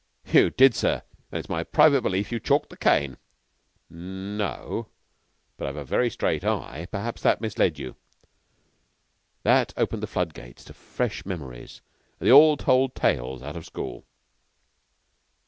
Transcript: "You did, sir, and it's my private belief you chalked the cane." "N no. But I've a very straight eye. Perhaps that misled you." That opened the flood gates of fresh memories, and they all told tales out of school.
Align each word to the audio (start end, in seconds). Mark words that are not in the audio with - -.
"You 0.25 0.49
did, 0.49 0.73
sir, 0.73 1.03
and 1.31 1.37
it's 1.37 1.47
my 1.47 1.63
private 1.63 2.01
belief 2.01 2.31
you 2.31 2.39
chalked 2.39 2.71
the 2.71 2.75
cane." 2.75 3.17
"N 3.91 4.35
no. 4.35 4.87
But 5.57 5.67
I've 5.67 5.75
a 5.75 5.85
very 5.85 6.09
straight 6.09 6.43
eye. 6.43 6.87
Perhaps 6.89 7.21
that 7.21 7.39
misled 7.39 7.77
you." 7.77 7.95
That 9.43 9.73
opened 9.77 10.01
the 10.01 10.07
flood 10.07 10.33
gates 10.33 10.67
of 10.71 10.75
fresh 10.75 11.23
memories, 11.23 11.81
and 12.19 12.25
they 12.27 12.31
all 12.31 12.57
told 12.57 12.95
tales 12.95 13.43
out 13.43 13.55
of 13.55 13.63
school. 13.67 14.07